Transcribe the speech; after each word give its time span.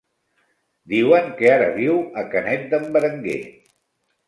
Diuen 0.93 1.29
que 1.41 1.51
ara 1.57 1.69
viu 1.77 2.01
a 2.23 2.25
Canet 2.33 2.67
d'en 2.75 2.91
Berenguer. 2.99 3.39